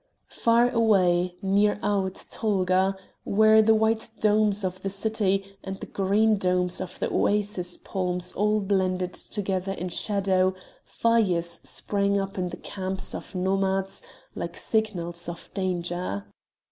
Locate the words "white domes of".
3.75-4.81